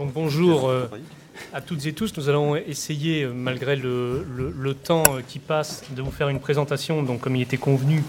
Donc 0.00 0.14
bonjour 0.14 0.70
euh, 0.70 0.86
à 1.52 1.60
toutes 1.60 1.84
et 1.84 1.92
tous. 1.92 2.16
Nous 2.16 2.30
allons 2.30 2.56
essayer, 2.56 3.24
euh, 3.24 3.34
malgré 3.34 3.76
le, 3.76 4.74
temps 4.82 5.04
euh, 5.10 5.20
qui 5.20 5.38
passe, 5.38 5.84
de 5.90 6.00
vous 6.00 6.10
faire 6.10 6.30
une 6.30 6.40
présentation, 6.40 7.02
donc 7.02 7.20
comme 7.20 7.36
il 7.36 7.42
était 7.42 7.58
convenu, 7.58 8.02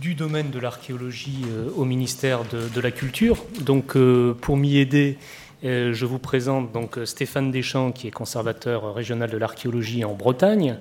du 0.00 0.14
domaine 0.14 0.50
de 0.50 0.58
l'archéologie 0.60 1.46
au 1.74 1.84
ministère 1.84 2.42
de, 2.44 2.80
la 2.80 2.90
Culture. 2.92 3.44
Donc 3.60 3.96
pour 4.40 4.56
m'y 4.58 4.76
aider, 4.76 5.16
je 5.62 6.04
vous 6.04 6.18
présente 6.18 6.70
donc 6.70 6.98
Stéphane 7.06 7.50
Deschamps, 7.50 7.90
qui 7.90 8.06
est 8.06 8.10
conservateur 8.10 8.94
régional 8.94 9.30
de 9.30 9.38
l'archéologie 9.38 10.04
en 10.04 10.12
Bretagne. 10.12 10.76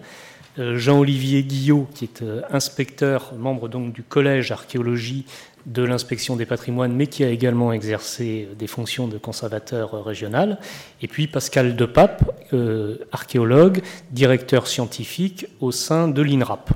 Jean-Olivier 0.57 1.43
Guillot, 1.43 1.87
qui 1.93 2.05
est 2.05 2.23
inspecteur, 2.49 3.33
membre 3.37 3.67
donc 3.67 3.93
du 3.93 4.03
collège 4.03 4.51
archéologie 4.51 5.25
de 5.67 5.83
l'inspection 5.83 6.37
des 6.37 6.45
patrimoines, 6.45 6.93
mais 6.93 7.07
qui 7.07 7.23
a 7.23 7.29
également 7.29 7.73
exercé 7.73 8.47
des 8.57 8.67
fonctions 8.67 9.07
de 9.07 9.17
conservateur 9.17 10.03
régional. 10.03 10.57
Et 11.01 11.07
puis 11.07 11.27
Pascal 11.27 11.75
Depape, 11.75 12.23
euh, 12.53 12.97
archéologue, 13.11 13.81
directeur 14.11 14.65
scientifique 14.65 15.45
au 15.59 15.71
sein 15.71 16.07
de 16.07 16.21
l'INRAP. 16.21 16.71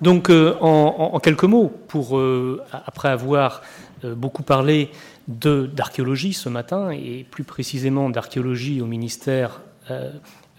Donc, 0.00 0.30
euh, 0.30 0.54
en, 0.60 1.18
quelques 1.18 1.44
mots, 1.44 1.72
euh, 2.12 2.58
après 2.86 3.08
avoir 3.08 3.62
beaucoup 4.04 4.44
parlé 4.44 4.90
d'archéologie 5.26 6.32
ce 6.32 6.48
matin, 6.48 6.90
et 6.92 7.26
plus 7.28 7.42
précisément 7.42 8.08
d'archéologie 8.08 8.80
au 8.80 8.86
ministère 8.86 9.60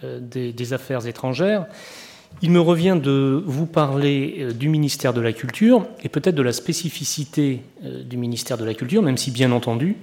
des 0.02 0.72
Affaires 0.72 1.06
étrangères, 1.06 1.66
il 2.42 2.50
me 2.50 2.60
revient 2.60 2.98
de 3.02 3.42
vous 3.44 3.66
parler 3.66 4.36
euh, 4.38 4.52
du 4.52 4.68
ministère 4.68 5.12
de 5.12 5.20
la 5.20 5.32
Culture 5.32 5.86
et 6.02 6.08
peut-être 6.08 6.34
de 6.34 6.42
la 6.42 6.52
spécificité 6.52 7.60
euh, 7.84 8.02
du 8.02 8.16
ministère 8.16 8.56
de 8.56 8.64
la 8.64 8.72
Culture, 8.72 9.02
même 9.02 9.18
si 9.18 9.30
bien 9.30 9.52
entendu, 9.52 9.96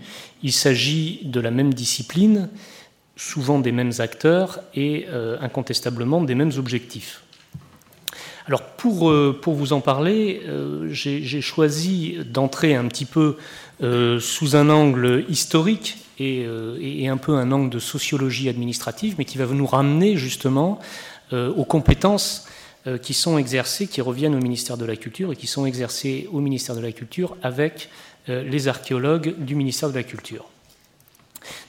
il 0.43 0.51
s'agit 0.51 1.21
de 1.23 1.39
la 1.39 1.49
même 1.49 1.73
discipline, 1.73 2.49
souvent 3.15 3.59
des 3.59 3.71
mêmes 3.71 3.93
acteurs 3.97 4.59
et 4.75 5.07
euh, 5.09 5.37
incontestablement 5.41 6.21
des 6.21 6.35
mêmes 6.35 6.51
objectifs. 6.57 7.23
Alors 8.45 8.61
pour 8.61 9.11
vous 9.45 9.73
en 9.73 9.81
parler, 9.81 10.41
j'ai 10.89 11.41
choisi 11.41 12.17
d'entrer 12.31 12.75
un 12.75 12.85
petit 12.85 13.03
peu 13.03 13.35
sous 13.81 14.55
un 14.55 14.69
angle 14.69 15.25
historique 15.27 15.97
et, 16.19 16.47
et, 16.81 17.07
un 17.07 17.17
peu 17.17 17.35
un 17.35 17.51
angle 17.51 17.69
de 17.69 17.79
sociologie 17.79 18.49
administrative, 18.49 19.15
mais 19.17 19.25
qui 19.25 19.37
va 19.37 19.45
nous 19.45 19.67
ramener 19.67 20.17
justement 20.17 20.79
euh, 21.33 21.53
aux 21.55 21.65
compétences 21.65 22.47
euh, 22.85 22.97
qui 22.97 23.13
sont 23.13 23.37
exercées, 23.37 23.87
qui 23.87 23.99
reviennent 23.99 24.33
au 24.33 24.39
ministère 24.39 24.77
de 24.77 24.85
la 24.85 24.95
Culture 24.95 25.33
et 25.33 25.35
qui 25.35 25.45
sont 25.45 25.65
exercées 25.65 26.29
au 26.31 26.39
ministère 26.39 26.73
de 26.73 26.79
la 26.79 26.93
Culture 26.93 27.35
avec 27.43 27.89
euh, 28.29 28.43
les 28.43 28.69
archéologues 28.69 29.35
du 29.37 29.53
ministère 29.53 29.89
de 29.89 29.95
la 29.95 30.03
Culture. 30.03 30.45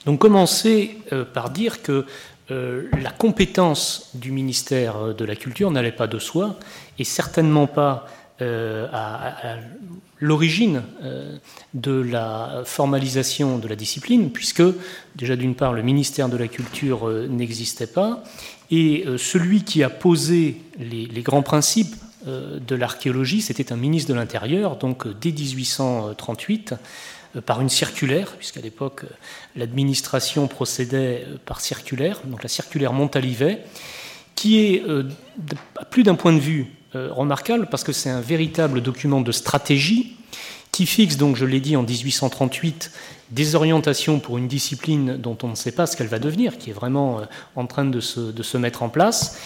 Donc 0.05 0.19
commencer 0.19 0.97
par 1.33 1.51
dire 1.51 1.81
que 1.81 2.05
la 2.49 3.11
compétence 3.11 4.09
du 4.13 4.31
ministère 4.31 5.13
de 5.13 5.23
la 5.23 5.37
Culture 5.37 5.71
n'allait 5.71 5.93
pas 5.93 6.07
de 6.07 6.19
soi 6.19 6.59
et 6.97 7.05
certainement 7.05 7.67
pas 7.67 8.07
à, 8.41 9.57
l'origine 10.19 10.83
de 11.73 11.91
la 11.91 12.63
formalisation 12.65 13.57
de 13.57 13.67
la 13.67 13.75
discipline, 13.75 14.31
puisque 14.31 14.63
déjà 15.15 15.35
d'une 15.35 15.55
part 15.55 15.73
le 15.73 15.81
ministère 15.81 16.29
de 16.29 16.37
la 16.37 16.47
Culture 16.47 17.09
n'existait 17.27 17.87
pas, 17.87 18.23
et 18.71 19.03
euh, 19.05 19.17
celui 19.17 19.63
qui 19.63 19.83
a 19.83 19.89
posé 19.89 20.61
les, 20.77 21.21
grands 21.21 21.41
principes 21.41 21.95
euh, 22.27 22.59
de 22.59 22.75
l'archéologie, 22.75 23.41
c'était 23.41 23.73
un 23.73 23.77
ministre 23.77 24.09
de 24.09 24.15
l'Intérieur, 24.15 24.77
donc 24.77 25.07
euh, 25.07 25.15
dès 25.19 25.31
1838, 25.31 26.75
par 27.45 27.61
une 27.61 27.69
circulaire, 27.69 28.31
puisqu'à 28.37 28.61
l'époque 28.61 29.05
l'administration 29.55 30.47
procédait 30.47 31.27
par 31.45 31.61
circulaire, 31.61 32.21
donc 32.25 32.41
la 32.41 32.49
circulaire 32.49 32.91
Montalivet, 32.91 33.61
qui 34.33 34.57
est 34.57 34.83
plus 35.91 36.01
d'un 36.01 36.15
point 36.15 36.33
de 36.33 36.39
vue 36.39 36.73
remarquable 36.93 37.67
parce 37.69 37.83
que 37.83 37.91
c'est 37.91 38.09
un 38.09 38.21
véritable 38.21 38.81
document 38.81 39.21
de 39.21 39.31
stratégie 39.31 40.17
qui 40.71 40.85
fixe 40.85 41.17
donc, 41.17 41.35
je 41.35 41.45
l'ai 41.45 41.59
dit 41.59 41.75
en 41.75 41.83
1838, 41.83 42.91
des 43.31 43.55
orientations 43.55 44.19
pour 44.19 44.37
une 44.37 44.47
discipline 44.47 45.17
dont 45.17 45.37
on 45.43 45.49
ne 45.49 45.55
sait 45.55 45.71
pas 45.71 45.85
ce 45.85 45.97
qu'elle 45.97 46.07
va 46.07 46.19
devenir, 46.19 46.57
qui 46.57 46.69
est 46.69 46.73
vraiment 46.73 47.19
euh, 47.19 47.23
en 47.55 47.65
train 47.65 47.85
de 47.85 47.99
se, 47.99 48.57
mettre 48.57 48.83
en 48.83 48.89
place, 48.89 49.39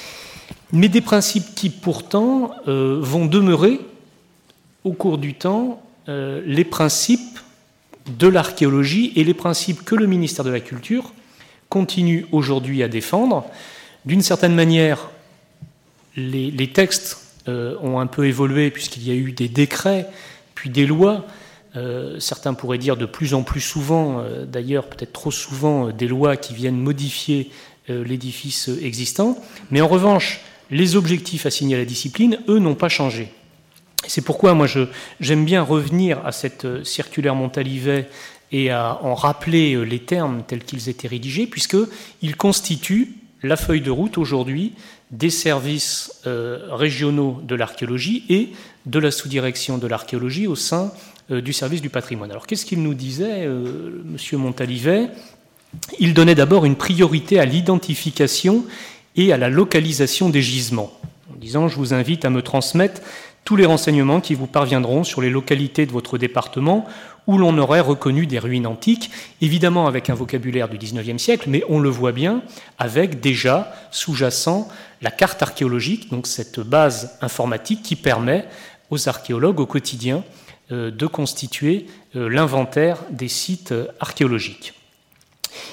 mais 0.71 0.89
des 0.89 1.01
principes 1.01 1.55
qui 1.55 1.69
pourtant 1.69 2.51
euh, 2.67 2.99
vont 3.01 3.25
demeurer 3.25 3.79
au 4.83 4.93
cours 4.93 5.17
du 5.17 5.33
temps 5.33 5.81
euh, 6.09 6.41
les 6.45 6.65
principes 6.65 7.39
de 8.19 8.27
l'archéologie 8.27 9.13
et 9.15 9.23
les 9.23 9.33
principes 9.33 9.83
que 9.83 9.95
le 9.95 10.07
ministère 10.07 10.43
de 10.43 10.49
la 10.49 10.59
Culture 10.59 11.13
continue 11.69 12.25
aujourd'hui 12.31 12.83
à 12.83 12.89
défendre. 12.89 13.45
D'une 14.05 14.21
certaine 14.21 14.53
manière, 14.53 15.09
les 16.15 16.71
textes 16.73 17.22
ont 17.47 17.99
un 17.99 18.07
peu 18.07 18.25
évolué 18.25 18.71
puisqu'il 18.71 19.07
y 19.07 19.11
a 19.11 19.15
eu 19.15 19.31
des 19.31 19.49
décrets, 19.49 20.07
puis 20.55 20.69
des 20.69 20.85
lois 20.85 21.25
euh, 21.75 22.19
certains 22.19 22.53
pourraient 22.53 22.77
dire 22.77 22.97
de 22.97 23.05
plus 23.05 23.33
en 23.33 23.41
plus 23.41 23.61
souvent, 23.61 24.19
euh, 24.19 24.45
d'ailleurs 24.45 24.87
peut-être 24.87 25.13
trop 25.13 25.31
souvent, 25.31 25.87
euh, 25.87 25.91
des 25.91 26.07
lois 26.07 26.37
qui 26.37 26.53
viennent 26.53 26.79
modifier 26.79 27.51
l'édifice 27.89 28.69
existant. 28.81 29.37
Mais 29.69 29.81
en 29.81 29.89
revanche, 29.89 30.39
les 30.71 30.95
objectifs 30.95 31.45
assignés 31.45 31.75
à 31.75 31.79
la 31.79 31.83
discipline, 31.83 32.39
eux, 32.47 32.59
n'ont 32.59 32.75
pas 32.75 32.87
changé. 32.87 33.27
C'est 34.07 34.21
pourquoi 34.21 34.53
moi 34.53 34.67
j'aime 35.19 35.43
bien 35.43 35.61
revenir 35.61 36.25
à 36.25 36.31
cette 36.31 36.85
circulaire 36.85 37.35
Montalivet 37.35 38.07
et 38.53 38.69
à 38.69 38.99
en 39.03 39.15
rappeler 39.15 39.83
les 39.83 39.99
termes 39.99 40.43
tels 40.47 40.63
qu'ils 40.63 40.87
étaient 40.87 41.09
rédigés, 41.09 41.45
puisqu'ils 41.45 42.37
constituent 42.37 43.15
la 43.43 43.57
feuille 43.57 43.81
de 43.81 43.91
route 43.91 44.17
aujourd'hui 44.17 44.73
des 45.11 45.29
services 45.29 46.21
régionaux 46.25 47.39
de 47.43 47.55
l'archéologie 47.55 48.23
et 48.29 48.49
de 48.85 48.99
la 48.99 49.11
sous-direction 49.11 49.77
de 49.77 49.87
l'archéologie 49.87 50.47
au 50.47 50.55
sein 50.55 50.91
euh, 51.31 51.41
du 51.41 51.53
service 51.53 51.81
du 51.81 51.89
patrimoine. 51.89 52.31
Alors 52.31 52.47
qu'est-ce 52.47 52.65
qu'il 52.65 52.83
nous 52.83 52.93
disait, 52.93 53.45
euh, 53.45 54.01
Monsieur 54.03 54.37
Montalivet? 54.37 55.07
Il 55.97 56.13
donnait 56.13 56.35
d'abord 56.35 56.65
une 56.65 56.75
priorité 56.75 57.39
à 57.39 57.45
l'identification 57.45 58.65
et 59.15 59.31
à 59.31 59.37
la 59.37 59.49
localisation 59.49 60.29
des 60.29 60.41
gisements, 60.41 60.91
en 61.31 61.37
disant 61.37 61.69
je 61.69 61.77
vous 61.77 61.93
invite 61.93 62.25
à 62.25 62.29
me 62.29 62.41
transmettre 62.41 63.01
tous 63.45 63.55
les 63.55 63.65
renseignements 63.65 64.19
qui 64.19 64.35
vous 64.35 64.47
parviendront 64.47 65.05
sur 65.05 65.21
les 65.21 65.29
localités 65.29 65.85
de 65.85 65.93
votre 65.93 66.17
département 66.17 66.85
où 67.27 67.37
l'on 67.37 67.57
aurait 67.57 67.79
reconnu 67.79 68.27
des 68.27 68.39
ruines 68.39 68.67
antiques, 68.67 69.09
évidemment 69.41 69.87
avec 69.87 70.09
un 70.09 70.13
vocabulaire 70.13 70.69
du 70.69 70.77
XIXe 70.77 71.21
siècle, 71.21 71.49
mais 71.49 71.63
on 71.69 71.79
le 71.79 71.89
voit 71.89 72.11
bien 72.11 72.41
avec 72.77 73.19
déjà 73.19 73.73
sous-jacent 73.91 74.67
la 75.01 75.11
carte 75.11 75.41
archéologique, 75.41 76.09
donc 76.09 76.27
cette 76.27 76.59
base 76.59 77.17
informatique 77.21 77.83
qui 77.83 77.95
permet 77.95 78.45
aux 78.89 79.09
archéologues 79.09 79.59
au 79.59 79.65
quotidien 79.65 80.23
euh, 80.71 80.91
de 80.91 81.07
constituer 81.07 81.87
euh, 82.15 82.29
l'inventaire 82.29 82.99
des 83.09 83.27
sites 83.27 83.73
euh, 83.73 83.87
archéologiques. 83.99 84.73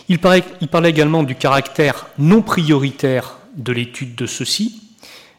Il, 0.08 0.18
parlait 0.18 0.90
également 0.90 1.22
du 1.22 1.36
caractère 1.36 2.08
non 2.18 2.42
prioritaire 2.42 3.38
de 3.56 3.72
l'étude 3.72 4.16
de 4.16 4.26
ceux-ci 4.26 4.82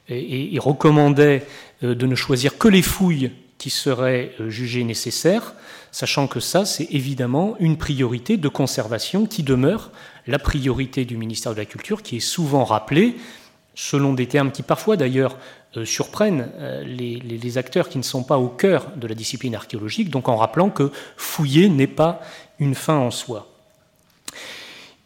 et, 0.08 0.58
recommandait 0.58 1.46
de 1.84 2.06
ne 2.06 2.16
choisir 2.16 2.58
que 2.58 2.68
les 2.68 2.82
fouilles 2.82 3.32
qui 3.58 3.70
seraient 3.70 4.32
jugées 4.48 4.84
nécessaires, 4.84 5.54
sachant 5.92 6.28
que 6.28 6.40
ça, 6.40 6.66
c'est 6.66 6.88
évidemment 6.92 7.56
une 7.60 7.78
priorité 7.78 8.38
de 8.38 8.48
conservation 8.48 9.26
qui 9.26 9.44
demeure 9.44 9.92
la 10.28 10.40
priorité 10.40 11.06
du 11.06 11.18
ministère 11.18 11.54
de 11.54 11.58
la 11.58 11.66
Culture, 11.66 12.02
qui 12.02 12.18
est 12.18 12.22
souvent 12.22 12.64
rappelée, 12.64 13.16
selon 13.76 14.14
des 14.14 14.28
termes 14.28 14.52
qui 14.52 14.64
parfois 14.64 14.98
d'ailleurs 14.98 15.38
euh, 15.78 15.86
surprennent 15.86 16.50
euh, 16.60 16.84
les, 16.84 17.58
acteurs 17.58 17.90
qui 17.90 17.98
ne 17.98 18.04
sont 18.04 18.24
pas 18.24 18.38
au 18.38 18.48
cœur 18.48 18.88
de 18.96 19.08
la 19.08 19.16
discipline 19.16 19.56
archéologique, 19.56 20.10
donc 20.10 20.30
en 20.30 20.36
rappelant 20.36 20.70
que 20.70 20.92
fouiller 21.18 21.70
n'est 21.70 21.88
pas 21.88 22.22
une 22.60 22.76
fin 22.76 22.98
en 22.98 23.12
soi. 23.12 23.48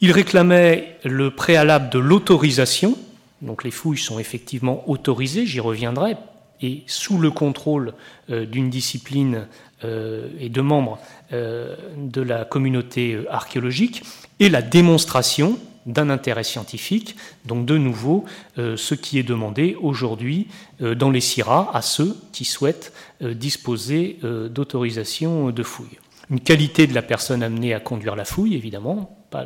Il 0.02 0.12
réclamait 0.12 0.98
le 1.04 1.32
préalable 1.32 1.90
de 1.90 2.00
l'autorisation, 2.00 2.98
donc 3.42 3.64
les 3.64 3.72
fouilles 3.72 3.98
sont 3.98 4.20
effectivement 4.20 4.88
autorisées, 4.90 5.46
j'y 5.46 5.60
reviendrai, 5.60 6.18
et 6.62 6.84
sous 6.88 7.18
le 7.18 7.32
contrôle 7.32 7.94
euh, 8.30 8.46
d'une 8.46 8.70
discipline 8.70 9.48
et 9.84 10.50
de 10.50 10.62
membres 10.62 11.00
de 11.32 12.22
la 12.22 12.46
communauté 12.46 13.20
archéologique, 13.30 14.04
et 14.40 14.50
la 14.50 14.62
démonstration 14.62 15.60
d'un 15.86 16.10
intérêt 16.10 16.44
scientifique. 16.44 17.16
Donc 17.46 17.66
de 17.66 17.78
nouveau, 17.78 18.26
euh, 18.58 18.78
ce 18.78 18.96
qui 18.96 19.20
est 19.20 19.24
demandé 19.24 19.76
aujourd'hui 19.80 20.48
euh, 20.82 20.96
dans 20.96 21.12
les 21.12 21.22
CIRA 21.22 21.72
à 21.76 21.82
ceux 21.82 22.18
qui 22.32 22.46
souhaitent 22.46 22.94
euh, 23.22 23.34
disposer 23.34 24.20
d'autorisation 24.50 25.52
de 25.52 25.64
fouille. 25.64 25.98
une 26.30 26.40
qualité 26.40 26.88
de 26.88 26.94
la 26.94 27.02
personne 27.02 27.44
amenée 27.44 27.74
à 27.74 27.80
conduire 27.80 28.16
la 28.16 28.26
fouille, 28.26 28.56
évidemment, 28.56 29.25
pas 29.36 29.46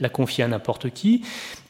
la, 0.00 0.08
confier 0.08 0.44
à 0.44 0.48
n'importe 0.48 0.90
qui. 0.90 1.22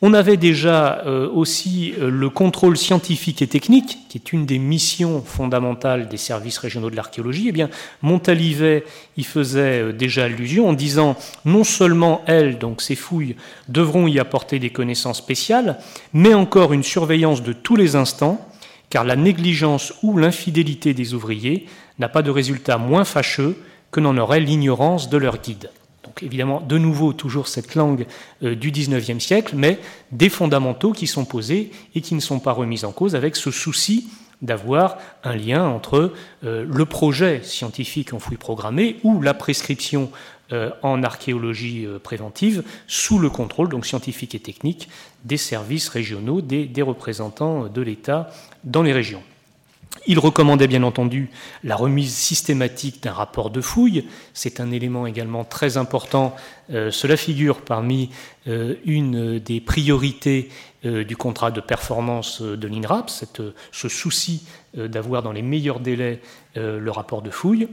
On 0.02 0.14
avait 0.14 0.36
déjà 0.36 1.02
euh, 1.06 1.28
aussi 1.28 1.94
euh, 1.98 2.10
le 2.10 2.30
contrôle 2.30 2.76
scientifique 2.76 3.42
et 3.42 3.46
technique, 3.46 3.98
qui 4.08 4.18
est 4.18 4.32
une 4.32 4.46
des 4.46 4.58
missions 4.58 5.22
fondamentales 5.22 6.08
des 6.08 6.16
services 6.16 6.58
régionaux 6.58 6.90
de 6.90 6.96
l'archéologie. 6.96 7.46
Eh 7.48 7.52
bien, 7.52 7.68
Montalivet 8.02 8.84
y 9.16 9.24
faisait 9.24 9.82
euh, 9.82 9.92
déjà 9.92 10.24
allusion 10.24 10.68
en 10.68 10.72
disant 10.72 11.16
non 11.44 11.64
seulement 11.64 12.22
elles, 12.26 12.58
donc 12.58 12.82
ces 12.82 12.96
fouilles, 12.96 13.36
devront 13.68 14.08
y 14.08 14.18
apporter 14.18 14.58
des 14.58 14.70
connaissances 14.70 15.18
spéciales, 15.18 15.78
mais 16.12 16.34
encore 16.34 16.72
une 16.72 16.82
surveillance 16.82 17.42
de 17.42 17.52
tous 17.52 17.76
les 17.76 17.94
instants, 17.94 18.44
car 18.88 19.04
la 19.04 19.16
négligence 19.16 19.92
ou 20.02 20.16
l'infidélité 20.16 20.94
des 20.94 21.14
ouvriers 21.14 21.66
n'a 21.98 22.08
pas 22.08 22.22
de 22.22 22.30
résultat 22.30 22.78
moins 22.78 23.04
fâcheux 23.04 23.56
que 23.92 24.00
n'en 24.00 24.16
aurait 24.16 24.40
l'ignorance 24.40 25.08
de 25.10 25.18
leur 25.18 25.38
guide. 25.38 25.70
Donc 26.10 26.24
évidemment, 26.24 26.60
de 26.60 26.76
nouveau, 26.76 27.12
toujours 27.12 27.46
cette 27.46 27.76
langue 27.76 28.04
euh, 28.42 28.56
du 28.56 28.72
XIXe 28.72 29.24
siècle, 29.24 29.54
mais 29.56 29.78
des 30.10 30.28
fondamentaux 30.28 30.90
qui 30.90 31.06
sont 31.06 31.24
posés 31.24 31.70
et 31.94 32.00
qui 32.00 32.16
ne 32.16 32.20
sont 32.20 32.40
pas 32.40 32.50
remis 32.50 32.84
en 32.84 32.90
cause 32.90 33.14
avec 33.14 33.36
ce 33.36 33.52
souci 33.52 34.08
d'avoir 34.42 34.98
un 35.22 35.36
lien 35.36 35.68
entre 35.68 36.12
euh, 36.42 36.66
le 36.68 36.84
projet 36.84 37.42
scientifique 37.44 38.12
en 38.12 38.18
fouille 38.18 38.38
programmée 38.38 38.96
ou 39.04 39.22
la 39.22 39.34
prescription 39.34 40.10
euh, 40.50 40.70
en 40.82 41.04
archéologie 41.04 41.86
préventive 42.02 42.64
sous 42.88 43.20
le 43.20 43.30
contrôle 43.30 43.68
donc 43.68 43.86
scientifique 43.86 44.34
et 44.34 44.40
technique 44.40 44.88
des 45.24 45.36
services 45.36 45.88
régionaux, 45.88 46.40
des 46.40 46.82
représentants 46.82 47.68
de 47.68 47.82
l'État 47.82 48.30
dans 48.64 48.82
les 48.82 48.92
régions. 48.92 49.22
Il 50.06 50.18
recommandait 50.18 50.68
bien 50.68 50.82
entendu 50.82 51.30
la 51.62 51.76
remise 51.76 52.14
systématique 52.14 53.02
d'un 53.02 53.12
rapport 53.12 53.50
de 53.50 53.60
fouille. 53.60 54.06
C'est 54.34 54.60
un 54.60 54.70
élément 54.70 55.06
également 55.06 55.44
très 55.44 55.76
important. 55.76 56.34
Euh, 56.70 56.90
cela 56.90 57.16
figure 57.16 57.60
parmi 57.60 58.10
euh, 58.46 58.76
une 58.84 59.38
des 59.38 59.60
priorités 59.60 60.48
euh, 60.84 61.04
du 61.04 61.16
contrat 61.16 61.50
de 61.50 61.60
performance 61.60 62.40
de 62.40 62.68
l'INRAP, 62.68 63.10
ce 63.10 63.88
souci 63.88 64.46
d'avoir 64.74 65.22
dans 65.22 65.32
les 65.32 65.42
meilleurs 65.42 65.80
délais 65.80 66.20
le 66.54 66.90
rapport 66.90 67.22
de 67.22 67.30
fouille. 67.30 67.68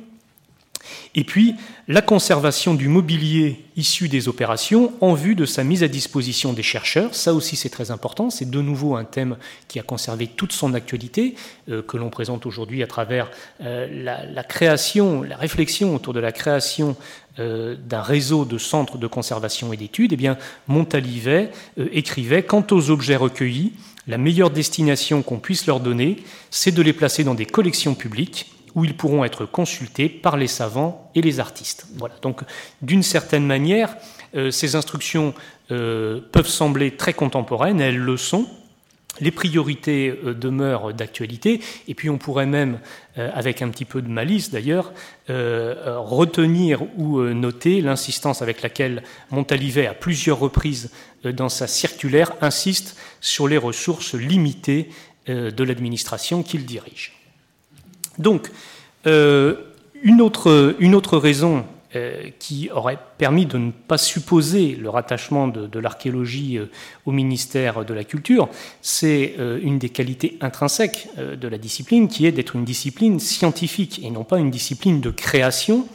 Et 1.15 1.23
puis, 1.23 1.55
la 1.87 2.01
conservation 2.01 2.73
du 2.73 2.87
mobilier 2.87 3.63
issu 3.77 4.09
des 4.09 4.27
opérations 4.27 4.91
en 5.01 5.13
vue 5.13 5.35
de 5.35 5.45
sa 5.45 5.63
mise 5.63 5.83
à 5.83 5.87
disposition 5.87 6.51
des 6.51 6.63
chercheurs. 6.63 7.15
Ça 7.15 7.33
aussi, 7.33 7.55
c'est 7.55 7.69
très 7.69 7.91
important. 7.91 8.29
C'est 8.29 8.49
de 8.49 8.61
nouveau 8.61 8.95
un 8.95 9.03
thème 9.03 9.37
qui 9.67 9.79
a 9.79 9.83
conservé 9.83 10.27
toute 10.27 10.51
son 10.51 10.73
actualité, 10.73 11.35
euh, 11.69 11.81
que 11.81 11.95
l'on 11.95 12.09
présente 12.09 12.45
aujourd'hui 12.45 12.83
à 12.83 12.87
travers 12.87 13.29
euh, 13.61 13.87
la, 14.03 14.43
création, 14.43 15.21
la 15.21 15.37
réflexion 15.37 15.95
autour 15.95 16.13
de 16.13 16.19
la 16.19 16.31
création 16.31 16.95
euh, 17.39 17.75
d'un 17.75 18.01
réseau 18.01 18.45
de 18.45 18.57
centres 18.57 18.97
de 18.97 19.07
conservation 19.07 19.71
et 19.71 19.77
d'études. 19.77 20.13
Eh 20.13 20.17
bien, 20.17 20.37
Montalivet 20.67 21.51
écrivait 21.77 22.43
Quant 22.43 22.65
aux 22.71 22.89
objets 22.89 23.15
recueillis, 23.15 23.73
la 24.07 24.17
meilleure 24.17 24.49
destination 24.49 25.21
qu'on 25.21 25.39
puisse 25.39 25.67
leur 25.67 25.79
donner, 25.79 26.17
c'est 26.49 26.71
de 26.71 26.81
les 26.81 26.93
placer 26.93 27.23
dans 27.23 27.35
des 27.35 27.45
collections 27.45 27.93
publiques 27.93 28.56
où 28.75 28.85
ils 28.85 28.95
pourront 28.95 29.25
être 29.25 29.45
consultés 29.45 30.09
par 30.09 30.37
les 30.37 30.47
savants 30.47 31.11
et 31.15 31.21
les 31.21 31.39
artistes. 31.39 31.87
Voilà. 31.95 32.15
Donc, 32.21 32.41
d'une 32.81 33.03
certaine 33.03 33.45
manière, 33.45 33.95
euh, 34.35 34.51
ces 34.51 34.75
instructions 34.75 35.33
euh, 35.71 36.19
peuvent 36.31 36.47
sembler 36.47 36.91
très 36.91 37.13
contemporaines, 37.13 37.81
elles 37.81 37.97
le 37.97 38.17
sont. 38.17 38.47
Les 39.19 39.31
priorités 39.31 40.09
euh, 40.09 40.33
demeurent 40.33 40.93
d'actualité, 40.93 41.59
et 41.87 41.95
puis 41.95 42.09
on 42.09 42.17
pourrait 42.17 42.45
même, 42.45 42.79
avec 43.15 43.63
un 43.63 43.69
petit 43.69 43.85
peu 43.85 44.03
de 44.03 44.07
malice 44.07 44.51
d'ailleurs, 44.51 44.93
retenir 45.27 46.83
ou 46.99 47.19
noter 47.19 47.81
l'insistance 47.81 48.43
avec 48.43 48.61
laquelle 48.61 49.01
Montalivet, 49.31 49.87
à 49.87 49.95
plusieurs 49.95 50.37
reprises 50.37 50.91
dans 51.23 51.49
sa 51.49 51.65
circulaire, 51.65 52.33
insiste 52.41 52.95
sur 53.19 53.47
les 53.47 53.57
ressources 53.57 54.13
limitées 54.13 54.89
de 55.27 55.63
l'administration 55.63 56.43
qu'il 56.43 56.67
dirige. 56.67 57.17
Donc, 58.17 58.49
euh, 59.05 59.55
une, 60.03 60.21
autre, 60.21 61.17
raison 61.17 61.65
euh, 61.95 62.29
qui 62.39 62.69
aurait 62.71 62.99
permis 63.17 63.45
de 63.45 63.57
ne 63.57 63.71
pas 63.71 63.97
supposer 63.97 64.75
le 64.75 64.89
rattachement 64.89 65.47
de, 65.47 65.79
l'archéologie 65.79 66.57
euh, 66.57 66.69
au 67.05 67.11
ministère 67.11 67.85
de 67.85 67.93
la 67.93 68.03
Culture, 68.03 68.49
c'est 68.81 69.35
une 69.63 69.79
des 69.79 69.89
qualités 69.89 70.37
intrinsèques 70.41 71.09
de 71.17 71.47
la 71.47 71.57
discipline, 71.57 72.07
qui 72.07 72.25
est 72.25 72.31
d'être 72.31 72.55
une 72.55 72.65
discipline 72.65 73.19
scientifique 73.19 74.01
et 74.03 74.09
non 74.09 74.23
pas 74.23 74.39
une 74.39 74.51
discipline 74.51 75.01
de 75.01 75.09
création 75.09 75.87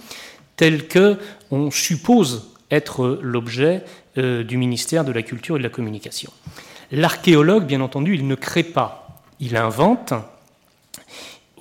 telle 0.57 0.87
que 0.89 1.19
on 1.51 1.71
suppose 1.71 2.51
être 2.71 3.19
l'objet 3.23 3.85
du 4.17 4.57
ministère 4.57 5.05
de 5.05 5.13
la 5.13 5.23
Culture 5.23 5.57
et 5.57 5.59
de 5.59 5.65
la 5.65 5.71
Communication. 5.71 6.33
L'archéologue, 6.91 7.65
bien 7.65 7.81
entendu, 7.81 8.15
il 8.15 8.27
ne 8.27 8.35
crée 8.35 8.63
pas, 8.63 9.23
il 9.41 9.57
invente, 9.57 10.15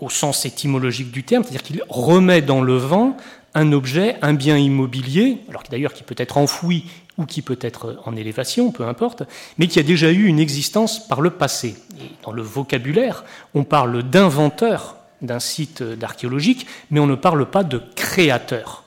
au 0.01 0.09
sens 0.09 0.45
étymologique 0.45 1.11
du 1.11 1.23
terme, 1.23 1.43
c'est-à-dire 1.43 1.63
qu'il 1.63 1.83
remet 1.87 2.41
dans 2.41 2.61
le 2.61 2.75
vent 2.75 3.15
un 3.53 3.71
objet, 3.71 4.17
un 4.21 4.33
bien 4.33 4.57
immobilier, 4.57 5.37
alors 5.49 5.63
d'ailleurs 5.69 5.93
qui 5.93 6.03
peut 6.03 6.15
être 6.17 6.37
enfoui 6.37 6.85
ou 7.17 7.25
qui 7.25 7.41
peut 7.41 7.59
être 7.61 8.01
en 8.05 8.15
élévation, 8.15 8.71
peu 8.71 8.87
importe, 8.87 9.23
mais 9.57 9.67
qui 9.67 9.79
a 9.79 9.83
déjà 9.83 10.11
eu 10.11 10.25
une 10.25 10.39
existence 10.39 11.07
par 11.07 11.21
le 11.21 11.29
passé. 11.29 11.75
dans 12.23 12.31
le 12.31 12.41
vocabulaire, 12.41 13.23
on 13.53 13.63
parle 13.63 14.03
d'inventeur 14.03 14.97
d'un 15.21 15.39
site 15.39 15.83
d'archéologique, 15.83 16.65
mais 16.89 16.99
on 16.99 17.07
ne 17.07 17.15
parle 17.15 17.45
pas 17.45 17.63
de 17.63 17.81
créateur. 17.95 18.83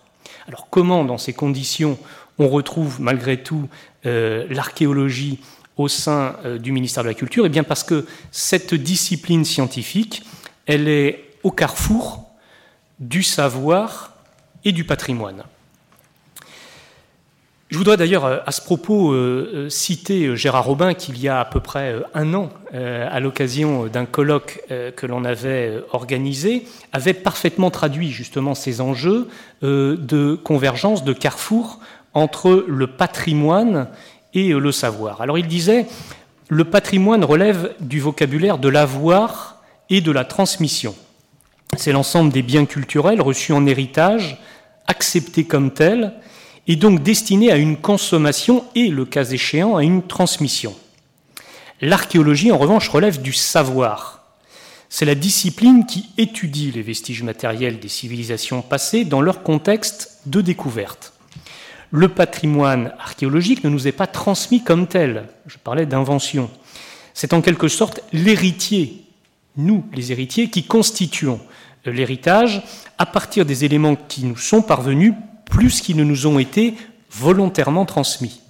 Alors 0.49 0.67
comment, 0.69 1.05
dans 1.05 1.19
ces 1.19 1.32
conditions, 1.32 1.99
on 2.38 2.49
retrouve 2.49 3.00
malgré 3.00 3.43
tout 3.43 3.69
euh, 4.06 4.46
l'archéologie 4.50 5.38
au 5.76 5.88
sein 5.88 6.37
euh, 6.44 6.58
du 6.58 6.72
ministère 6.72 7.05
de 7.05 7.08
la 7.08 7.14
Culture? 7.14 7.46
Eh 7.46 7.50
bien 7.50 7.62
parce 7.62 7.84
que 7.84 8.06
cette 8.32 8.75
discipline 8.75 9.44
scientifique, 9.44 10.25
elle 10.66 10.88
est 10.88 11.25
au 11.43 11.50
carrefour 11.50 12.25
du 12.99 13.22
savoir 13.22 14.12
et 14.64 14.72
du 14.72 14.84
patrimoine. 14.84 15.44
Je 17.75 17.78
voudrais 17.78 17.96
d'ailleurs 17.96 18.25
à 18.25 18.52
ce 18.52 18.61
propos 18.61 19.12
euh, 19.12 19.50
euh, 19.52 19.69
citer 19.69 20.37
Gérard 20.37 20.66
Robin 20.66 20.94
qui, 20.94 21.11
il 21.11 21.20
y 21.20 21.28
a 21.28 21.40
à 21.40 21.44
peu 21.44 21.58
près 21.58 21.94
euh, 21.94 22.02
un 22.14 22.32
an, 22.32 22.50
à 22.72 23.19
l'occasion 23.19 23.87
d'un 23.87 24.05
colloque 24.05 24.62
que 24.96 25.06
l'on 25.06 25.25
avait 25.25 25.81
organisé, 25.93 26.67
avait 26.93 27.14
parfaitement 27.14 27.70
traduit 27.70 28.10
justement 28.10 28.55
ces 28.55 28.81
enjeux 28.81 29.28
de 29.62 30.34
convergence, 30.34 31.05
de 31.05 31.12
carrefour 31.12 31.78
entre 32.14 32.64
le 32.67 32.87
patrimoine 32.88 33.88
et 34.34 34.52
le 34.52 34.72
savoir. 34.72 35.20
Alors 35.20 35.38
il 35.38 35.46
disait, 35.46 35.87
le 36.49 36.64
patrimoine 36.64 37.25
relève 37.25 37.75
du 37.81 38.00
vocabulaire 38.00 38.58
de 38.58 38.69
l'avoir 38.69 39.53
et 39.96 40.00
de 40.00 40.11
la 40.11 40.25
transmission. 40.25 40.96
C'est 41.76 41.93
l'ensemble 41.93 42.32
des 42.32 42.43
biens 42.43 42.67
culturels 42.67 43.20
reçus 43.20 43.52
en 43.52 43.64
héritage, 43.64 44.38
acceptés 44.88 45.44
comme 45.44 45.73
tels, 45.73 46.12
et 46.67 46.75
donc 46.75 47.02
destinés 47.02 47.52
à 47.52 47.56
une 47.56 47.76
consommation 47.76 48.64
et, 48.75 48.88
le 48.88 49.05
cas 49.05 49.25
échéant, 49.25 49.76
à 49.76 49.84
une 49.84 50.03
transmission. 50.03 50.74
L'archéologie, 51.81 52.51
en 52.51 52.58
revanche, 52.58 52.89
relève 52.89 53.22
du 53.22 53.32
savoir. 53.32 54.24
C'est 54.89 55.05
la 55.05 55.15
discipline 55.15 55.86
qui 55.86 56.08
étudie 56.19 56.72
les 56.72 56.82
vestiges 56.82 57.22
matériels 57.22 57.79
des 57.79 57.89
civilisations 57.89 58.63
passées 58.63 59.05
dans 59.05 59.20
leur 59.20 59.44
contexte 59.44 60.19
de 60.27 60.41
découverte. 60.41 61.13
Le 61.93 62.08
patrimoine 62.08 62.93
archéologique 62.98 63.63
ne 63.63 63.70
nous 63.70 63.86
est 63.86 63.93
pas 63.93 64.08
transmis 64.08 64.65
comme 64.65 64.89
tel. 64.89 65.29
Je 65.46 65.58
parlais 65.58 65.86
d'invention. 65.86 66.51
C'est 67.13 67.32
en 67.32 67.41
quelque 67.41 67.69
sorte 67.69 68.01
l'héritier 68.13 69.04
nous, 69.56 69.84
les 69.93 70.13
héritiers, 70.13 70.51
qui 70.51 70.65
constituons 70.65 71.41
l'héritage 71.84 72.63
à 72.99 73.06
partir 73.06 73.44
des 73.44 73.65
éléments 73.65 73.96
qui 73.96 74.25
nous 74.25 74.37
sont 74.37 74.63
parvenus 74.63 75.15
plus 75.46 75.81
qu'ils 75.81 75.96
ne 75.96 76.05
nous 76.05 76.27
ont 76.27 76.39
été 76.39 76.75
volontairement 77.11 77.84
transmis. 77.84 78.41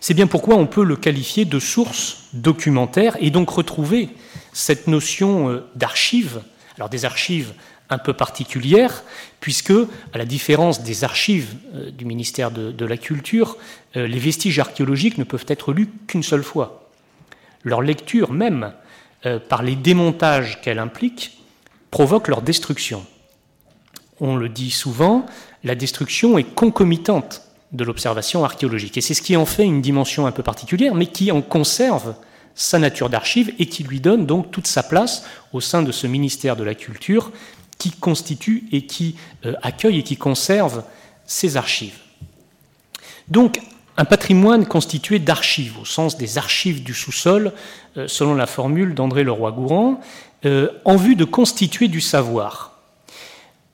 C'est 0.00 0.14
bien 0.14 0.26
pourquoi 0.26 0.56
on 0.56 0.66
peut 0.66 0.84
le 0.84 0.96
qualifier 0.96 1.44
de 1.44 1.58
source 1.58 2.28
documentaire 2.32 3.16
et 3.20 3.30
donc 3.30 3.50
retrouver 3.50 4.10
cette 4.52 4.86
notion 4.86 5.50
euh, 5.50 5.66
d'archive, 5.74 6.42
alors 6.76 6.88
des 6.88 7.04
archives 7.04 7.52
un 7.90 7.98
peu 7.98 8.12
particulières, 8.12 9.02
puisque, 9.40 9.72
à 10.12 10.18
la 10.18 10.24
différence 10.24 10.82
des 10.82 11.04
archives 11.04 11.54
euh, 11.74 11.90
du 11.90 12.04
ministère 12.04 12.50
de, 12.50 12.84
la 12.84 12.96
Culture, 12.96 13.56
euh, 13.96 14.06
les 14.06 14.18
vestiges 14.18 14.58
archéologiques 14.58 15.18
ne 15.18 15.24
peuvent 15.24 15.46
être 15.48 15.72
lus 15.72 15.88
qu'une 16.06 16.22
seule 16.22 16.44
fois. 16.44 16.88
Leur 17.64 17.82
lecture 17.82 18.32
même 18.32 18.72
euh, 19.26 19.38
par 19.38 19.62
les 19.62 19.76
démontages 19.76 20.60
qu'elle 20.60 20.78
implique, 20.78 21.38
provoque 21.90 22.28
leur 22.28 22.42
destruction. 22.42 23.04
On 24.20 24.36
le 24.36 24.48
dit 24.48 24.70
souvent, 24.70 25.26
la 25.64 25.74
destruction 25.74 26.38
est 26.38 26.54
concomitante 26.54 27.42
de 27.72 27.84
l'observation 27.84 28.44
archéologique. 28.44 28.96
Et 28.96 29.00
c'est 29.00 29.14
ce 29.14 29.22
qui 29.22 29.36
en 29.36 29.46
fait 29.46 29.64
une 29.64 29.82
dimension 29.82 30.26
un 30.26 30.32
peu 30.32 30.42
particulière, 30.42 30.94
mais 30.94 31.06
qui 31.06 31.30
en 31.32 31.42
conserve 31.42 32.14
sa 32.54 32.78
nature 32.78 33.08
d'archive 33.08 33.52
et 33.58 33.66
qui 33.66 33.84
lui 33.84 34.00
donne 34.00 34.26
donc 34.26 34.50
toute 34.50 34.66
sa 34.66 34.82
place 34.82 35.24
au 35.52 35.60
sein 35.60 35.82
de 35.82 35.92
ce 35.92 36.06
ministère 36.06 36.56
de 36.56 36.64
la 36.64 36.74
Culture 36.74 37.30
qui 37.78 37.92
constitue 37.92 38.64
et 38.72 38.86
qui 38.86 39.14
accueille 39.62 39.98
et 39.98 40.02
qui 40.02 40.16
conserve 40.16 40.82
ces 41.24 41.56
archives. 41.56 41.98
Donc, 43.28 43.60
un 43.98 44.04
patrimoine 44.04 44.64
constitué 44.64 45.18
d'archives, 45.18 45.78
au 45.78 45.84
sens 45.84 46.16
des 46.16 46.38
archives 46.38 46.82
du 46.82 46.94
sous-sol, 46.94 47.52
selon 48.06 48.34
la 48.34 48.46
formule 48.46 48.94
d'André 48.94 49.24
Leroy-Gourand, 49.24 50.00
en 50.84 50.96
vue 50.96 51.16
de 51.16 51.24
constituer 51.24 51.88
du 51.88 52.00
savoir. 52.00 52.78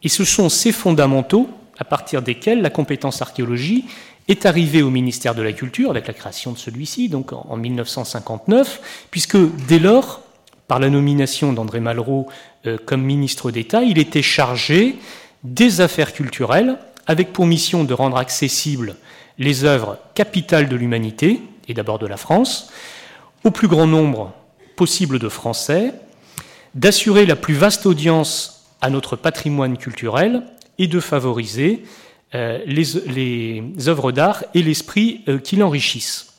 Et 0.02 0.09
ce 0.09 0.25
sont 0.25 0.49
ces 0.49 0.73
fondamentaux 0.73 1.50
à 1.78 1.85
partir 1.85 2.23
desquels 2.23 2.62
la 2.62 2.71
compétence 2.71 3.21
archéologie 3.21 3.85
est 4.28 4.47
arrivée 4.47 4.83
au 4.83 4.90
ministère 4.90 5.35
de 5.35 5.43
la 5.43 5.52
Culture 5.52 5.90
avec 5.90 6.07
la 6.07 6.14
création 6.14 6.52
de 6.52 6.59
celui-ci, 6.59 7.09
donc 7.09 7.33
en 7.33 7.57
1959, 7.57 9.07
puisque 9.11 9.37
dès 9.66 9.78
lors, 9.78 10.23
par 10.69 10.78
la 10.78 10.88
nomination 10.88 11.52
d'André 11.52 11.81
Malraux 11.81 12.26
euh, 12.66 12.78
comme 12.87 13.02
ministre 13.02 13.50
d'État, 13.50 13.83
il 13.83 13.99
était 13.99 14.23
chargé 14.23 14.97
des 15.43 15.83
affaires 15.83 16.14
culturelles, 16.14 16.78
avec 17.07 17.35
pour 17.35 17.47
mission 17.47 17.85
de 17.85 17.93
rendre 17.93 18.16
accessibles 18.16 18.97
les 19.38 19.64
œuvres 19.64 19.98
capitales 20.14 20.68
de 20.68 20.76
l'humanité, 20.76 21.40
et 21.68 21.74
d'abord 21.74 21.98
de 21.98 22.06
la 22.06 22.16
France, 22.16 22.70
au 23.44 23.50
plus 23.50 23.68
grand 23.68 23.86
nombre 23.86 24.32
possible 24.76 25.18
de 25.18 25.28
Français, 25.28 25.94
d'assurer 26.74 27.26
la 27.26 27.36
plus 27.36 27.54
vaste 27.54 27.86
audience 27.86 28.66
à 28.80 28.90
notre 28.90 29.16
patrimoine 29.16 29.76
culturel 29.76 30.42
et 30.78 30.88
de 30.88 31.00
favoriser 31.00 31.84
euh, 32.34 32.58
les, 32.66 33.88
œuvres 33.88 34.12
d'art 34.12 34.44
et 34.54 34.62
l'esprit 34.62 35.22
euh, 35.28 35.38
qui 35.38 35.56
l'enrichissent. 35.56 36.32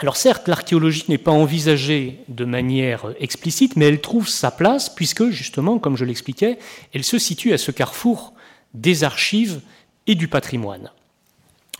Alors 0.00 0.16
certes, 0.16 0.48
l'archéologie 0.48 1.04
n'est 1.08 1.18
pas 1.18 1.32
envisagée 1.32 2.20
de 2.28 2.44
manière 2.44 3.12
explicite, 3.18 3.76
mais 3.76 3.86
elle 3.86 4.00
trouve 4.00 4.28
sa 4.28 4.50
place 4.50 4.88
puisque, 4.88 5.30
justement, 5.30 5.78
comme 5.78 5.96
je 5.96 6.04
l'expliquais, 6.04 6.58
elle 6.94 7.04
se 7.04 7.18
situe 7.18 7.52
à 7.52 7.58
ce 7.58 7.70
carrefour 7.70 8.32
des 8.74 9.02
archives 9.02 9.60
et 10.06 10.14
du 10.14 10.28
patrimoine. 10.28 10.90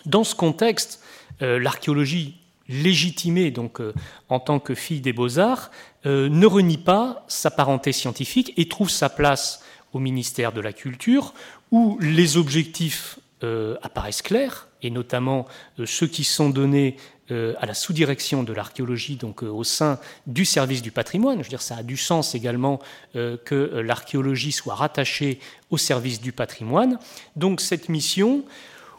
Dans 0.09 0.25
ce 0.25 0.35
contexte, 0.35 1.01
euh, 1.43 1.61
l'archéologie 1.61 2.35
légitimée 2.69 3.51
donc 3.51 3.81
en 4.29 4.41
tant 4.41 4.59
que 4.59 4.75
fille 4.75 5.01
des 5.01 5.15
beaux-arts 5.15 5.71
ne 6.05 6.45
renie 6.45 6.77
pas 6.77 7.25
sa 7.27 7.51
parenté 7.51 7.93
scientifique 7.93 8.53
et 8.59 8.69
trouve 8.69 8.91
sa 8.91 9.09
place 9.09 9.65
au 9.93 9.99
ministère 9.99 10.53
de 10.53 10.61
la 10.61 10.73
Culture, 10.73 11.35
où 11.71 11.99
les 12.01 12.37
objectifs 12.37 13.19
euh, 13.45 13.77
apparaissent 13.83 14.23
clairs, 14.23 14.69
et 14.83 14.91
notamment 14.91 15.47
euh, 15.79 15.87
ceux 15.87 16.07
qui 16.07 16.25
sont 16.25 16.51
donnés 16.51 16.97
euh, 17.31 17.55
à 17.61 17.67
la 17.67 17.75
sous-direction 17.75 18.43
de 18.43 18.53
l'archéologie, 18.53 19.17
donc 19.17 19.43
au 19.43 19.65
sein 19.65 19.99
du 20.27 20.45
service 20.45 20.83
du 20.83 20.91
patrimoine. 20.91 21.39
Je 21.39 21.45
veux 21.45 21.49
dire, 21.49 21.63
ça 21.63 21.77
a 21.77 21.83
du 21.83 21.97
sens 21.97 22.35
également 22.35 22.81
que 23.15 23.83
l'archéologie 23.85 24.53
soit 24.53 24.75
rattachée 24.75 25.39
au 25.71 25.77
service 25.77 26.21
du 26.21 26.33
patrimoine. 26.33 26.99
Donc 27.37 27.61
cette 27.61 27.89
mission, 27.89 28.45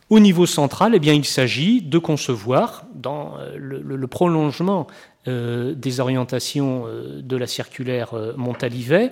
au 0.09 0.19
niveau 0.19 0.45
central, 0.45 0.93
eh 0.95 0.99
bien, 0.99 1.13
il 1.13 1.25
s'agit 1.25 1.81
de 1.81 1.97
concevoir, 1.97 2.85
dans 2.95 3.35
le, 3.55 4.07
prolongement 4.07 4.87
des 5.25 5.99
orientations 5.99 6.85
de 7.21 7.37
la 7.37 7.45
circulaire 7.45 8.15
Montalivet, 8.35 9.11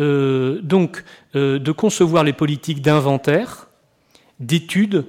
euh, 0.00 0.60
donc 0.60 1.04
euh, 1.36 1.60
de 1.60 1.70
concevoir 1.70 2.24
les 2.24 2.32
politiques 2.32 2.82
d'inventaire, 2.82 3.68
d'étude, 4.40 5.04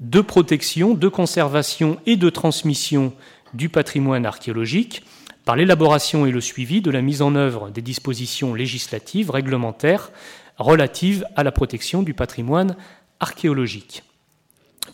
de 0.00 0.20
protection, 0.20 0.94
de 0.94 1.08
conservation 1.08 1.98
et 2.04 2.16
de 2.16 2.28
transmission 2.28 3.12
du 3.54 3.68
patrimoine 3.68 4.26
archéologique 4.26 5.04
par 5.44 5.54
l'élaboration 5.56 6.26
et 6.26 6.32
le 6.32 6.40
suivi 6.40 6.82
de 6.82 6.90
la 6.90 7.00
mise 7.00 7.22
en 7.22 7.36
œuvre 7.36 7.70
des 7.70 7.80
dispositions 7.80 8.54
législatives, 8.54 9.30
réglementaires 9.30 10.10
relatives 10.58 11.24
à 11.36 11.44
la 11.44 11.52
protection 11.52 12.02
du 12.02 12.12
patrimoine 12.12 12.76
archéologique. 13.20 14.02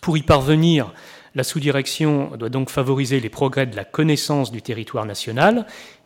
Pour 0.04 0.18
y 0.18 0.23
parvenir, 0.23 0.92
la 1.34 1.44
sous-direction 1.44 2.37
doit 2.37 2.50
donc 2.50 2.68
favoriser 2.68 3.20
les 3.20 3.30
progrès 3.30 3.64
de 3.64 3.75
la 3.75 3.87
connaissance 3.87 4.52
du 4.52 4.61
territoire 4.61 5.06
national 5.06 5.64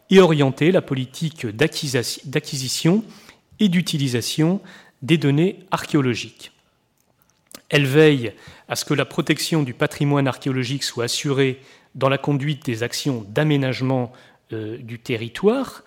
et 0.09 0.21
orienter 0.21 0.71
la 0.71 0.83
politique 0.83 1.49
d'acquisition 1.49 3.03
et 3.59 3.69
d'utilisation 3.69 4.61
des 5.03 5.19
données 5.19 5.59
archéologiques. 5.73 6.53
Elle 7.71 7.87
veille 7.87 8.35
à 8.69 8.77
ce 8.77 8.85
que 8.85 8.95
la 8.95 9.05
protection 9.05 9.65
du 9.65 9.75
patrimoine 9.75 10.29
archéologique 10.29 10.85
soit 10.85 11.07
assurée 11.07 11.61
dans 11.97 12.09
la 12.09 12.19
conduite 12.19 12.65
des 12.65 12.85
actions 12.85 13.27
d'aménagement 13.29 14.13
euh, 14.53 14.79
du 14.79 15.01
territoire, 15.01 15.83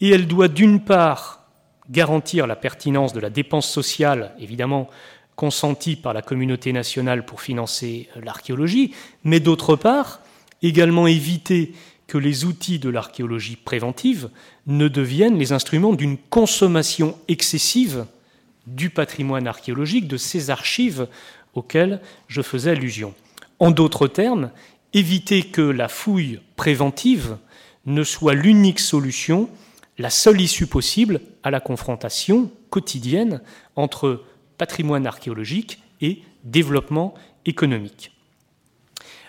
et 0.00 0.10
elle 0.10 0.28
doit 0.28 0.46
d'une 0.46 0.84
part 0.84 1.48
garantir 1.90 2.46
la 2.46 2.54
pertinence 2.54 3.12
de 3.12 3.18
la 3.18 3.30
dépense 3.30 3.68
sociale, 3.68 4.36
évidemment 4.38 4.88
consentie 5.36 5.96
par 5.96 6.14
la 6.14 6.22
communauté 6.22 6.72
nationale 6.72 7.24
pour 7.24 7.42
financer 7.42 8.08
l'archéologie, 8.22 8.92
mais 9.22 9.38
d'autre 9.38 9.76
part 9.76 10.20
également 10.62 11.06
éviter 11.06 11.72
que 12.06 12.18
les 12.18 12.44
outils 12.44 12.78
de 12.78 12.88
l'archéologie 12.88 13.56
préventive 13.56 14.30
ne 14.66 14.88
deviennent 14.88 15.38
les 15.38 15.52
instruments 15.52 15.92
d'une 15.92 16.16
consommation 16.16 17.16
excessive 17.28 18.06
du 18.66 18.90
patrimoine 18.90 19.46
archéologique, 19.46 20.08
de 20.08 20.16
ces 20.16 20.50
archives 20.50 21.06
auxquelles 21.54 22.00
je 22.28 22.42
faisais 22.42 22.70
allusion. 22.70 23.14
En 23.58 23.70
d'autres 23.70 24.08
termes, 24.08 24.50
éviter 24.92 25.42
que 25.42 25.62
la 25.62 25.88
fouille 25.88 26.40
préventive 26.56 27.36
ne 27.86 28.02
soit 28.02 28.34
l'unique 28.34 28.80
solution, 28.80 29.48
la 29.98 30.10
seule 30.10 30.40
issue 30.40 30.66
possible 30.66 31.20
à 31.42 31.50
la 31.50 31.60
confrontation 31.60 32.50
quotidienne 32.70 33.40
entre 33.76 34.22
patrimoine 34.58 35.06
archéologique 35.06 35.80
et 36.00 36.22
développement 36.44 37.14
économique. 37.44 38.12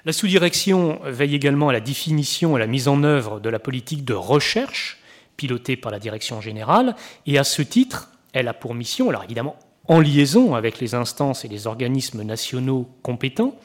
La 0.06 0.14
sous-direction 0.14 1.00
veille 1.04 1.36
également 1.36 1.70
à 1.70 1.74
la 1.74 1.82
définition 1.82 2.54
et 2.54 2.56
à 2.56 2.60
la 2.60 2.68
mise 2.68 2.88
en 2.88 3.04
œuvre 3.04 3.40
de 3.40 3.50
la 3.50 3.60
politique 3.60 4.06
de 4.06 4.14
recherche 4.14 5.00
pilotée 5.36 5.76
par 5.76 5.92
la 5.92 6.00
direction 6.00 6.42
générale, 6.42 6.96
et 7.26 7.38
à 7.38 7.44
ce 7.44 7.62
titre, 7.62 8.10
elle 8.34 8.48
a 8.48 8.54
pour 8.54 8.74
mission, 8.74 9.10
alors 9.10 9.24
évidemment 9.24 9.58
en 9.88 10.00
liaison 10.00 10.56
avec 10.56 10.80
les 10.80 10.96
instances 10.96 11.46
et 11.46 11.48
les 11.48 11.68
organismes 11.68 12.24
nationaux 12.24 12.90
compétents 13.04 13.56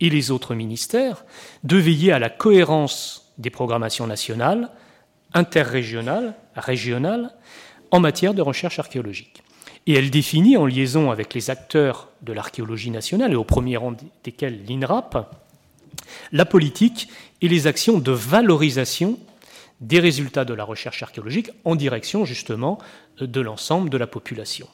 et 0.00 0.10
les 0.10 0.30
autres 0.30 0.54
ministères, 0.54 1.24
de 1.64 1.76
veiller 1.76 2.12
à 2.12 2.18
la 2.18 2.30
cohérence 2.30 3.32
des 3.38 3.50
programmations 3.50 4.06
nationales, 4.06 4.70
interrégionales, 5.34 6.34
régionales, 6.54 7.34
en 7.90 8.00
matière 8.00 8.34
de 8.34 8.42
recherche 8.42 8.78
archéologique. 8.78 9.42
Et 9.88 9.94
elle 9.94 10.10
définit, 10.10 10.58
en 10.58 10.66
liaison 10.66 11.10
avec 11.10 11.32
les 11.32 11.48
acteurs 11.48 12.10
de 12.20 12.34
l'archéologie 12.34 12.90
nationale, 12.90 13.32
et 13.32 13.36
au 13.36 13.44
premier 13.44 13.78
rang 13.78 13.96
desquels 14.22 14.60
l'INRAP, 14.68 15.34
la 16.30 16.44
politique 16.44 17.08
et 17.40 17.48
les 17.48 17.66
actions 17.66 17.98
de 17.98 18.12
valorisation 18.12 19.18
des 19.80 19.98
résultats 19.98 20.44
de 20.44 20.52
la 20.52 20.64
recherche 20.64 21.02
archéologique 21.02 21.50
en 21.64 21.74
direction 21.74 22.26
justement 22.26 22.78
de 23.18 23.40
l'ensemble 23.40 23.88
de 23.88 23.96
la 23.96 24.06
population. 24.06 24.68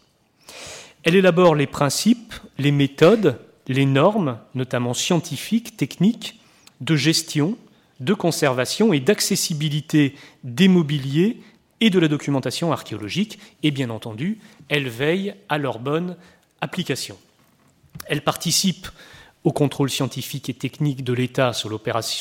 Elle 1.04 1.14
élabore 1.14 1.54
les 1.54 1.68
principes, 1.68 2.34
les 2.58 2.72
méthodes, 2.72 3.38
les 3.68 3.86
normes, 3.86 4.40
notamment 4.56 4.94
scientifiques, 4.94 5.76
techniques, 5.76 6.40
de 6.80 6.96
gestion, 6.96 7.56
de 8.00 8.14
conservation 8.14 8.92
et 8.92 8.98
d'accessibilité 8.98 10.16
des 10.42 10.66
mobiliers 10.66 11.38
et 11.80 11.90
de 11.90 11.98
la 11.98 12.08
documentation 12.08 12.72
archéologique, 12.72 13.38
et 13.62 13.70
bien 13.70 13.90
entendu, 13.90 14.38
elle 14.68 14.88
veille 14.88 15.34
à 15.48 15.58
leur 15.58 15.78
bonne 15.78 16.16
application. 16.60 17.16
Elle 18.06 18.22
participe 18.22 18.88
au 19.44 19.52
contrôle 19.52 19.90
scientifique 19.90 20.48
et 20.48 20.54
technique 20.54 21.04
de 21.04 21.12
l'État 21.12 21.52
sur, 21.52 21.68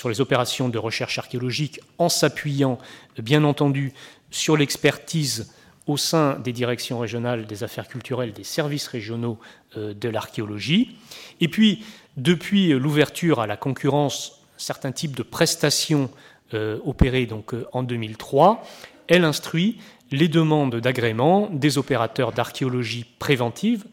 les 0.10 0.22
opérations 0.22 0.69
de 0.69 0.77
recherche 0.77 1.17
archéologique 1.17 1.79
en 1.98 2.10
s'appuyant, 2.10 2.77
bien 3.17 3.45
entendu, 3.45 3.93
sur 4.29 4.57
l'expertise 4.57 5.53
au 5.88 5.98
sein 5.98 6.39
des 6.39 6.51
directions 6.51 7.00
régionales 7.00 7.45
des 7.45 7.63
affaires 7.63 7.88
culturelles 7.88 8.33
des 8.33 8.43
services 8.43 8.88
régionaux 8.88 9.39
euh, 9.77 9.93
de 9.93 10.10
l'archéologie. 10.10 10.95
Et 11.41 11.48
puis, 11.48 11.83
depuis 12.17 12.69
l'ouverture 12.69 13.39
à 13.39 13.48
la 13.48 13.57
concurrence, 13.57 14.41
certains 14.57 14.91
types 14.91 15.15
de 15.15 15.24
prestations 15.24 16.10
euh, 16.53 16.79
opérées 16.86 17.25
donc, 17.25 17.53
euh, 17.53 17.65
en 17.74 17.83
2003, 17.83 18.63
elle 19.07 19.25
instruit 19.25 19.77
les 20.12 20.27
demandes 20.27 20.75
d'agrément 20.75 21.50
des 21.51 21.77
opérateurs 21.77 22.31
d'archéologie 22.31 23.05
préventive 23.19 23.86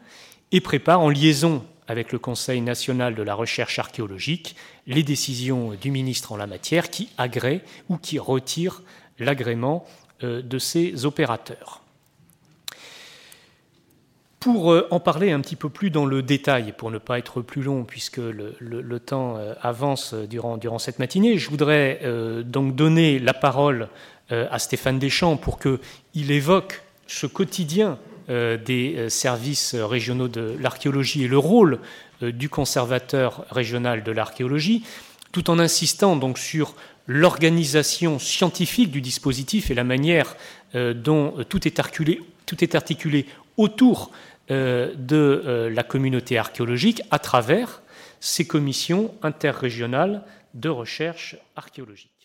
et 0.51 0.61
prépare 0.61 1.01
en 1.01 1.09
liaison 1.09 1.63
avec 1.87 2.11
le 2.11 2.19
Conseil 2.19 2.61
national 2.61 3.15
de 3.15 3.23
la 3.23 3.33
recherche 3.33 3.79
archéologique 3.79 4.55
les 4.87 5.03
décisions 5.03 5.73
du 5.73 5.91
ministre 5.91 6.31
en 6.31 6.37
la 6.37 6.47
matière 6.47 6.89
qui 6.89 7.09
agrée 7.17 7.61
ou 7.89 7.97
qui 7.97 8.19
retire 8.19 8.81
l'agrément 9.19 9.85
euh, 10.23 10.41
de 10.41 10.57
ces 10.57 11.05
opérateurs. 11.05 11.81
Pour 14.39 14.71
euh, 14.71 14.87
en 14.89 14.99
parler 14.99 15.31
un 15.31 15.39
petit 15.41 15.55
peu 15.55 15.69
plus 15.69 15.91
dans 15.91 16.05
le 16.05 16.23
détail, 16.23 16.73
pour 16.77 16.91
ne 16.91 16.97
pas 16.97 17.19
être 17.19 17.41
plus 17.41 17.61
long, 17.61 17.83
puisque 17.83 18.17
le, 18.17 18.99
temps 18.99 19.37
euh, 19.37 19.53
avance 19.61 20.13
durant, 20.13 20.57
durant, 20.57 20.79
cette 20.79 20.97
matinée, 20.97 21.37
je 21.37 21.49
voudrais 21.49 22.01
donc 22.45 22.75
donner 22.75 23.19
la 23.19 23.33
parole 23.33 23.89
à 24.31 24.59
Stéphane 24.59 24.99
Deschamps 24.99 25.37
pour 25.37 25.59
qu'il 25.59 26.31
évoque 26.31 26.81
ce 27.07 27.27
quotidien 27.27 27.99
des 28.27 29.09
services 29.09 29.75
régionaux 29.75 30.27
de 30.27 30.55
l'archéologie 30.59 31.23
et 31.23 31.27
le 31.27 31.37
rôle 31.37 31.79
du 32.21 32.49
conservateur 32.49 33.45
régional 33.51 34.03
de 34.03 34.11
l'archéologie, 34.11 34.83
tout 35.31 35.49
en 35.49 35.59
insistant 35.59 36.15
donc 36.15 36.37
sur 36.37 36.75
l'organisation 37.07 38.19
scientifique 38.19 38.91
du 38.91 39.01
dispositif 39.01 39.71
et 39.71 39.73
la 39.73 39.83
manière 39.83 40.35
dont 40.73 41.33
tout 41.49 41.67
est 41.67 41.79
articulé, 41.79 42.21
tout 42.45 42.63
est 42.63 42.75
articulé 42.75 43.25
autour 43.57 44.11
de 44.49 45.69
la 45.73 45.83
communauté 45.83 46.37
archéologique 46.37 47.01
à 47.11 47.19
travers 47.19 47.81
ces 48.21 48.45
commissions 48.45 49.13
interrégionales 49.23 50.23
de 50.53 50.69
recherche 50.69 51.35
archéologique. 51.55 52.20